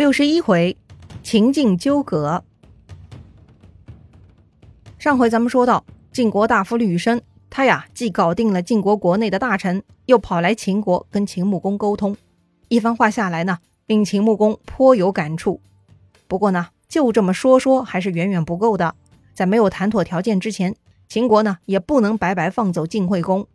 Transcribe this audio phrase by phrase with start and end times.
[0.00, 0.74] 六十一回，
[1.22, 2.42] 秦晋纠葛。
[4.98, 7.20] 上回咱们说到，晋国大夫吕生，
[7.50, 12.16] 他呀既搞定了晋国国内的大臣，又跑来秦国跟秦穆公沟通，
[12.68, 13.58] 一番话下来呢，
[13.88, 15.60] 令秦穆公颇有感触。
[16.26, 18.94] 不过呢，就这么说说还是远远不够的，
[19.34, 20.74] 在没有谈妥条件之前，
[21.10, 23.46] 秦国呢也不能白白放走晋惠公。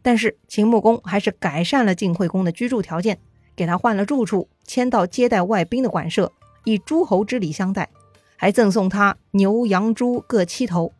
[0.00, 3.18] 但是秦穆公还是改善了晋惠公的居住条件。
[3.56, 6.32] 给他换了住处，迁到接待外宾的馆舍，
[6.64, 7.88] 以诸侯之礼相待，
[8.36, 10.92] 还赠送他牛羊猪各七头。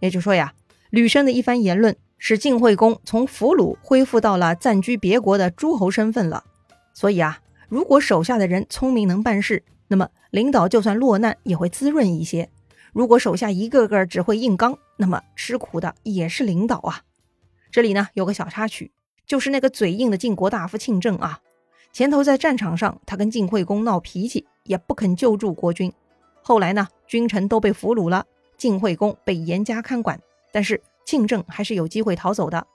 [0.00, 0.54] 也就说呀，
[0.90, 6.44] 吕生的一番言论，使晋惠公从俘虏恢复到了暂居别国的诸侯身份了。
[6.94, 12.48] 所以啊，如果手下的人聪明能办事，那么领导就算落难也会滋润一些；
[12.92, 17.02] 如果手下一个个只会硬刚，那么吃苦的也是领导啊。
[17.70, 18.92] 这里呢有个小插曲，
[19.26, 21.40] 就是那个嘴硬的晋国大夫庆政啊。
[21.96, 25.90] 前头在战场上，他跟晋惠公闹脾气，也不肯救助国君。
[26.42, 28.26] 后来呢，君臣都被俘虏了，
[28.58, 30.20] 晋惠公被严加看管，
[30.52, 32.66] 但是庆政还是有机会逃走的。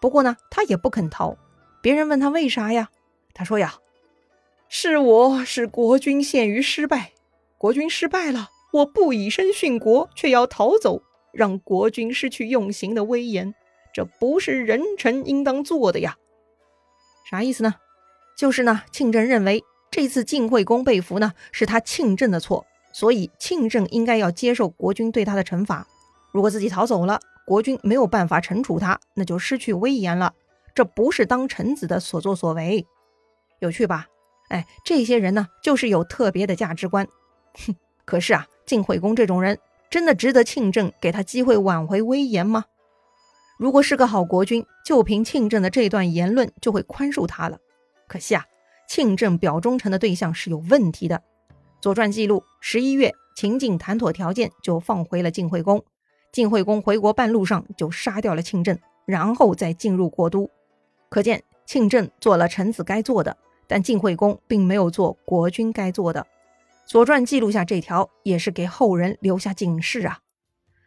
[0.00, 1.38] 不过呢，他也不肯逃。
[1.80, 2.88] 别人问他为啥呀？
[3.32, 3.74] 他说呀
[4.68, 7.12] ：“是我使国君陷于失败，
[7.56, 11.00] 国君失败了，我不以身殉国，却要逃走，
[11.30, 13.54] 让国君失去用刑的威严，
[13.92, 16.16] 这不是人臣应当做的呀。”
[17.30, 17.76] 啥意思呢？
[18.36, 25.86] 就是呢，庆政认为这次晋惠公被俘呢，是他庆政的错，所以庆政应该要接受国君对他的惩罚。
[26.32, 30.34] 如果自己逃走了，国君没有办法惩处他，那就失去威严了。
[30.74, 32.84] 这不是当臣子的所作所为，
[33.60, 34.08] 有趣吧？
[34.48, 37.06] 哎，这些人呢，就是有特别的价值观。
[37.54, 42.64] 哼，可是啊，晋惠公这种人，真的值得庆政给他机会挽回威严吗？
[43.56, 47.58] 如果是个好国君，就凭庆政的这段言论，就会宽恕他了。
[48.06, 48.44] 可惜啊，
[48.88, 51.16] 庆政表忠诚的对象是有问题的。
[51.80, 55.84] 《左传》记录，十一月，秦晋谈妥条件，就放回了晋惠公。
[56.32, 60.50] 晋惠公回国半路上就杀掉了庆政，然后再进入国都。
[61.08, 66.22] 可见庆政做了臣子该做的，但晋惠公并没有做国君该做的。
[66.86, 70.20] 《左传》记录下这条，也是给后人留下警示啊。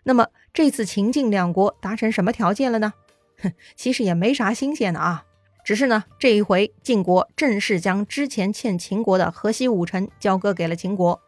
[0.04, 2.94] 那么这次秦晋两国达成什么条件了呢？
[3.42, 5.26] 哼， 其实也没啥新鲜的啊。
[5.68, 11.20] 只是呢，这一回晋国正式将之前欠秦国的河西五城交割给了秦国。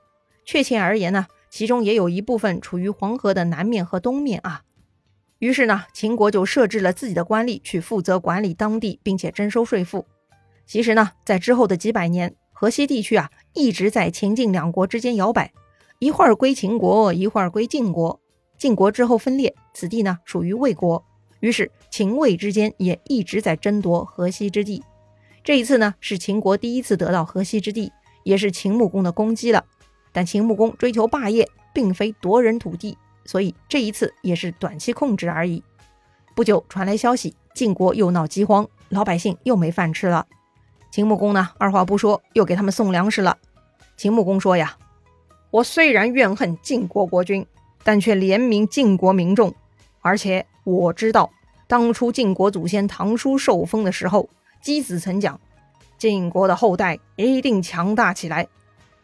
[0.45, 4.61] 确切而言呢，其中也有一部分处于黄河的南面和东面啊。
[5.39, 10.05] 于是呢，秦国就设置了自己的官吏去负责管理当地，并且征收税赋。
[10.65, 15.51] 其实呢，在之后的几百年，河西地区啊一直在秦晋两国之间摇摆，
[15.99, 18.21] 一会儿归秦国，一会儿归晋国。
[18.57, 21.03] 晋国之后分裂，此地呢属于魏国。
[21.39, 24.83] 于是秦魏之间也一直在争夺河西之地。
[25.43, 27.91] 这一次呢，是秦国第一次得到河西之地，
[28.23, 29.63] 也是秦穆公的功绩了。
[30.11, 35.63] 但秦穆公追求霸业，并非夺人土地，所以这一次也是短期控制而已。
[36.35, 40.27] 不久传来消息，晋国又闹饥荒，老百姓又没饭吃了。
[40.91, 43.37] 秦穆公呢，二话不说，又给他们送粮食了。
[43.95, 44.77] 秦穆公说呀
[45.51, 47.45] ：“我虽然怨恨晋国国君，
[47.83, 49.55] 但却怜悯晋国民众，
[50.01, 50.45] 而且。”
[50.77, 51.31] 我知道，
[51.67, 54.29] 当初晋国祖先唐叔受封的时候，
[54.63, 55.39] 箕子曾讲，
[55.97, 58.47] 晋国的后代一定强大起来，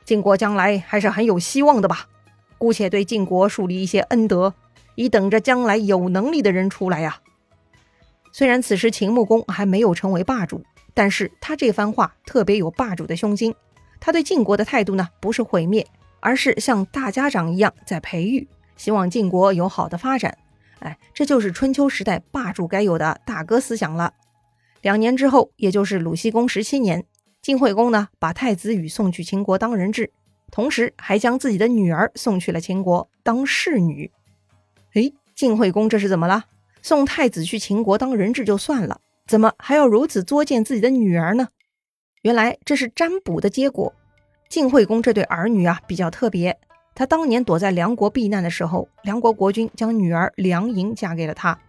[0.03, 2.07] 晋国将来还是很有希望的吧。
[2.57, 4.53] 姑且对晋国树立一些恩德，
[4.95, 7.19] 以等着将来有能力的人出来呀。
[8.31, 13.53] 虽然此时秦穆公还没有成为霸主，但是他这番话特别有霸主的胸襟。
[13.99, 15.85] 他对晋国的态度呢，不是毁灭，
[16.19, 20.37] 而是像大家长一样在培育，希望晋国有好的发展。
[20.85, 24.13] 哎，这就是春秋时代霸主该有的大哥思想了。
[24.81, 27.03] 两年之后，也就是鲁僖公十七年，
[27.41, 30.11] 晋惠公呢把太子羽送去秦国当人质，
[30.51, 34.11] 同时还将自己的女儿送去了秦国当侍女。
[34.93, 36.45] 哎，晋惠公这是怎么了？
[36.83, 41.47] 送太子去秦国当人质就算了，怎么还要如此作践自己的女儿呢？
[42.21, 43.91] 原来这是占卜的结果。
[44.49, 46.55] 晋惠公这对儿女啊比较特别。
[46.95, 51.59] 他当年躲在梁国避难的时候，梁国国君将女儿梁莹嫁给了他。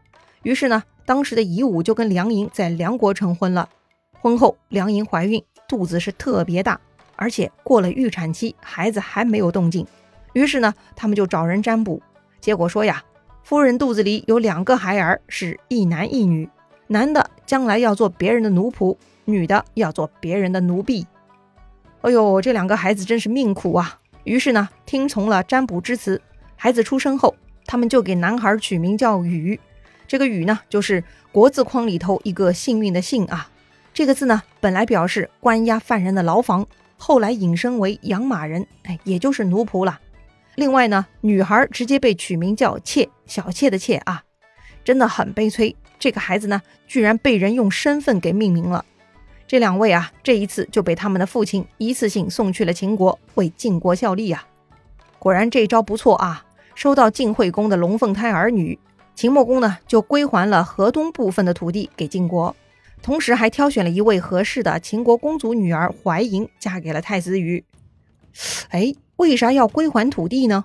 [0.45, 3.69] 于是呢，当时的夷吾就跟梁莹在梁国成婚了。
[4.13, 6.81] 婚后，梁莹怀孕，肚子是特别大，
[7.17, 9.85] 而且过了预产期，孩子还没有动静。
[10.33, 12.01] 于是呢，他们就找人占卜，
[12.41, 13.03] 结果说呀，
[13.43, 16.49] 夫人肚子里有两个孩儿，是一男一女，
[16.87, 21.05] 男的将来要做别人的奴仆，女的要做别人的奴婢。
[22.03, 23.99] 哎呦，这两个孩子真是命苦啊！
[24.27, 26.21] 于是呢，听从了占卜之词，
[26.57, 29.59] 孩子出生后，他们就给男孩取名叫禹。
[30.09, 33.49] 这个禹呢，就是国字框里头一个幸运的幸啊。
[33.95, 40.01] 这个字呢，本来表示关押犯人的牢房，后来引申为养马人，哎，也就是奴仆了。
[40.57, 44.25] 另外呢，女孩直接被取名叫妾，小妾的妾啊，
[44.83, 45.77] 真的很悲催。
[46.01, 48.85] 这个孩子呢，居然被人用身份给命名了。
[49.47, 54.47] 这两位啊，这一次就被他们的父亲一次性送去了秦国，为晋国效力啊。
[55.19, 56.45] 果然这招不错啊，
[56.75, 58.79] 收到晋惠公的龙凤胎儿女，
[59.15, 62.55] 秦穆公呢就归还了河东部分的土地给晋国，
[63.03, 67.65] 同时还挑选了一位合适的秦国公主女儿怀莹嫁给了太子羽。
[68.71, 70.65] 哎，为啥要归还土地呢？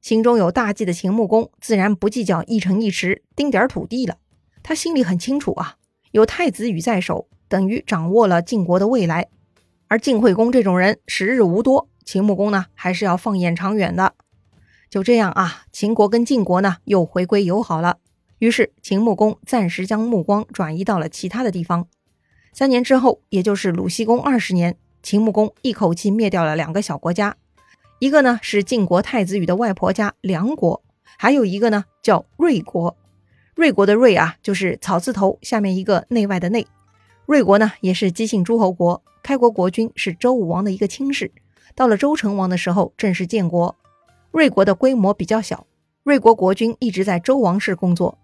[0.00, 4.16] 心中有大计的秦穆公自然不计较一城一池丁点土地了，
[4.62, 5.74] 他心里很清楚啊，
[6.12, 7.26] 有太子羽在手。
[7.50, 9.26] 等于掌握了晋国的未来，
[9.88, 14.14] 而晋惠公这种人时日无多，秦穆公呢还是要放眼长远的。
[14.88, 17.98] 就这样啊，秦国跟晋国呢又回归友好了。
[18.38, 21.88] 于是秦穆公暂时将目光转移到了其他的地方。
[22.52, 27.36] 三年之后，也就是鲁僖公二十年，秦穆公一口气灭掉了两个小国家，
[27.98, 30.80] 一个呢是晋国太子羽的外婆家梁国，
[31.18, 32.96] 还有一个呢叫芮国。
[33.56, 36.64] 芮国的芮啊，就是草字头下面一个内外的内。
[37.30, 41.30] 芮国呢，也是姬姓诸侯国，开国国君是周武王的一个亲事。
[41.76, 43.76] 到了周成王的时候，正式建国。
[44.32, 45.64] 芮国的规模比较小，
[46.02, 48.18] 芮国国君一直在周王室工作。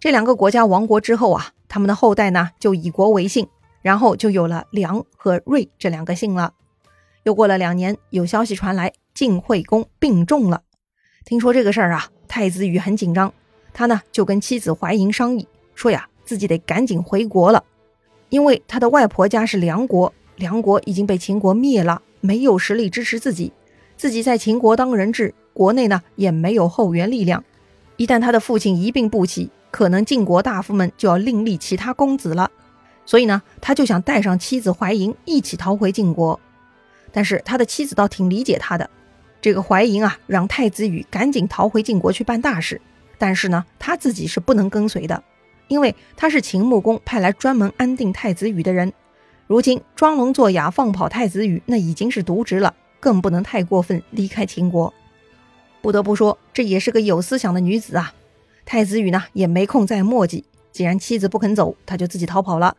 [0.00, 3.46] 这两个国家亡国之后啊，他们的后代呢就以国为姓，
[3.80, 6.54] 然后就有了梁和芮这两个姓了。
[7.22, 10.64] 又过了两年，有消息传来，晋惠公病重了。
[11.24, 13.32] 听说这个事儿啊，太子羽很紧张，
[13.72, 15.46] 他呢就跟妻子怀莹商议，
[15.76, 17.62] 说呀，自己得赶紧回国了。
[18.28, 23.52] 因为他的外婆家是梁国，梁国已经被秦国灭了，没有实力支持自己，
[23.96, 27.42] 自己在秦国当人质，国内呢也没有后援力量。
[27.96, 32.50] 一旦他的父亲一病不起，可能晋国大夫们就要另立其他公子了。
[33.04, 36.38] 所以呢，他就想带上妻子怀莹一起逃回晋国。
[37.10, 38.88] 但是他的妻子倒挺理解他的，
[39.40, 42.78] 这个怀莹啊，让太子羽赶紧逃回晋国去办大事，
[43.16, 45.24] 但是呢，他自己是不能跟随的。
[45.68, 48.92] 因为他是秦穆公派来专门安定太子羽的人，
[49.46, 54.92] 如今装聋作哑放跑太子羽，那已经是渎职了，更不能太过分离开秦国。
[55.80, 58.12] 不得不说，这也是个有思想的女子啊。
[58.64, 62.76] 太子羽呢也没空再墨迹，既然妻子不肯走，他就自己逃跑了。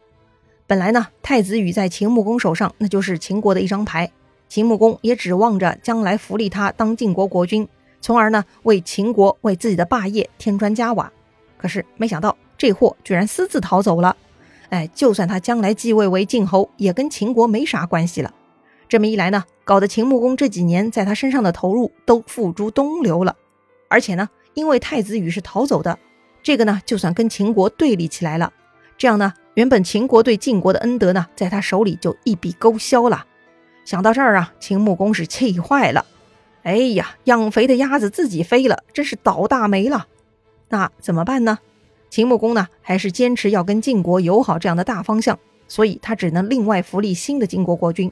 [0.68, 4.12] 本来呢，太子羽在秦穆公手上那就是秦国的一张牌，
[4.48, 7.68] 秦穆公也指望着将来扶立他当晋国国君，
[8.02, 11.12] 从而呢为秦国为自己的霸业添砖加瓦。
[11.58, 12.36] 可是没想到。
[12.60, 14.18] 这货居然私自逃走了，
[14.68, 18.34] 哎，就算他将来继位为晋侯，也跟秦国没啥关系了。
[18.90, 23.38] 这么一来呢，搞得秦穆公这几年在他身上的投入都付诸东流了。
[23.88, 25.98] 而且呢，因为太子羽是逃走的，
[26.44, 28.52] 这个呢，就算跟秦国对立起来了，
[28.98, 33.26] 这样呢，原本秦国对晋国的恩德呢，在他手里就一笔勾销了。
[33.86, 36.06] 想到这儿啊，秦穆公是气坏了。
[36.64, 40.08] 哎呀，养肥的鸭子自己飞了，真是倒大霉了。
[40.68, 41.60] 那怎么办呢？
[42.10, 48.12] 秦穆公呢，还是坚持要跟晋国友好这样的大方向，所以他只能另外扶立新的晋国国君。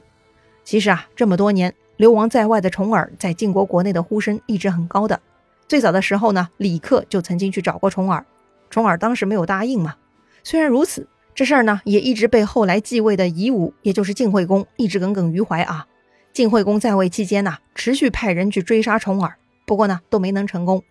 [0.64, 5.20] 其实啊，这么多年流亡在外的重耳在晋国国内的呼声一直很高的。
[5.66, 8.24] 最早的时候呢，李克就曾经去找过重耳，
[8.70, 9.96] 重耳当时没有答应嘛。
[10.44, 15.86] 虽然如此，这事儿呢也一直被后来继位的夷吾，也就是晋惠公一直耿耿于怀啊。
[16.32, 19.34] 晋惠公在位期间呢，持续派人去追杀重耳，
[19.66, 20.84] 不过呢都没能成功。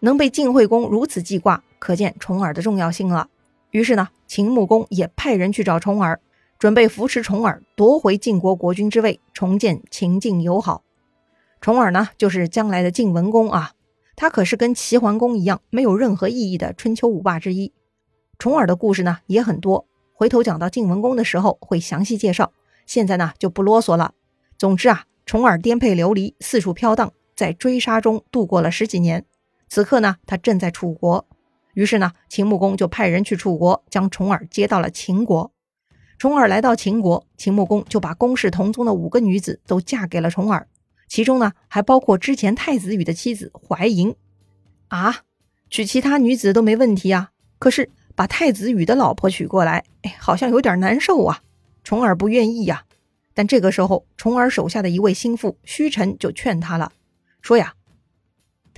[0.00, 1.62] 能被晋惠公如此记挂。
[1.78, 3.28] 可见重耳的重要性了。
[3.70, 6.20] 于是呢，秦穆公也派人去找重耳，
[6.58, 10.82] 准备扶持重耳夺回晋国国君之位，重建秦晋友好。
[11.60, 13.72] 重耳呢，就是将来的晋文公啊。
[14.16, 17.72] 他可是跟齐桓公一样没有任何意义的春秋五霸之一。
[18.38, 22.52] 重耳的故事呢也很多，回头讲到晋文公的时候会详细介绍。
[22.86, 24.14] 现在呢就不啰嗦了。
[24.58, 29.24] 总之啊，重耳颠沛流离，四处飘荡，在追杀中度过了十几年。
[29.68, 31.26] 此刻呢，他正在楚国。
[31.74, 35.52] 于是呢，秦穆公就派人去楚国，将重耳接到了秦国。
[36.18, 40.66] 重耳来到秦国，秦穆公就把宫室同宗的五个女子都嫁给了重耳，
[41.06, 44.16] 其中呢还包括之前太子羽的妻子怀莹。
[44.88, 45.18] 啊，
[45.70, 51.42] 娶其他女子都没问题啊，可是把太子羽的老婆娶过来，哎，好像有点难受啊。
[51.84, 52.84] 重耳不愿意呀。
[53.34, 56.90] 但这个时候，重耳手下的一位心腹虚臣就劝他了，
[57.40, 57.74] 说呀，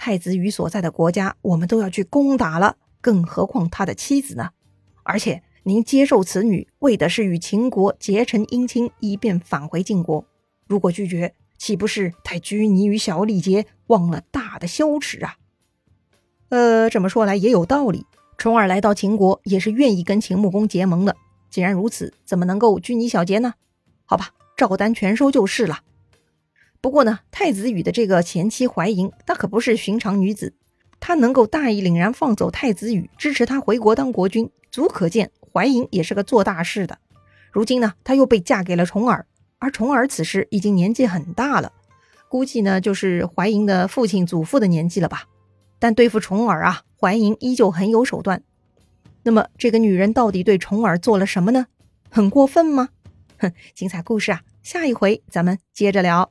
[0.00, 2.78] 太子羽所在的国家，我们都要去攻打了。
[3.02, 4.48] 更何况他的妻子呢？
[5.02, 10.24] 而且您接受此女，为的是与秦国结成姻亲，以便返回晋国。
[10.66, 15.36] 如果拒绝，岂不是太拘泥于小礼节，忘了大的羞耻啊？
[16.48, 18.06] 呃，这么说来也有道理。
[18.38, 21.14] 重耳来到秦国，也是愿意跟秦穆公结盟的。
[21.50, 23.52] 既然如此，怎么能够拘泥小节呢？
[24.06, 25.80] 好吧，照单全收就是了。
[26.80, 30.54] 不过呢，太子羽的这个前妻怀莹，她可不是寻常女子，
[30.98, 36.98] 她能够大义凛然放走太子羽，支持他回国当国君，足可见怀莹也是个做大事的。
[37.52, 39.26] 如今呢，她又被嫁给了重耳，
[39.58, 41.72] 而重耳此时已经年纪很大了，
[42.28, 45.24] 估计呢就是怀莹的父亲、祖父的年纪了吧。
[45.78, 48.42] 但对付重耳啊，怀莹依旧很有手段。
[49.22, 51.66] 那么这个女人到底对重耳做了什么呢？
[52.08, 52.88] 很过分吗？
[53.38, 56.30] 哼， 精彩故事啊，下一回咱们接着聊。